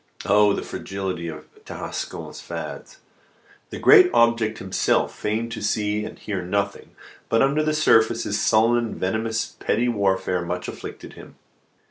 Oh, 0.25 0.53
the 0.53 0.63
fragility 0.63 1.27
of 1.27 1.45
Tarascon's 1.63 2.41
fads! 2.41 2.97
The 3.69 3.77
great 3.77 4.09
object 4.15 4.57
himself 4.57 5.15
feigned 5.15 5.51
to 5.51 5.61
see 5.61 6.05
and 6.05 6.17
hear 6.17 6.41
nothing; 6.41 6.95
but, 7.29 7.43
under 7.43 7.61
the 7.61 7.75
surface, 7.75 8.23
this 8.23 8.41
sullen 8.41 8.79
and 8.83 8.95
venomous 8.95 9.55
petty 9.59 9.87
warfare 9.89 10.41
much 10.41 10.67
afflicted 10.67 11.13
him. 11.13 11.35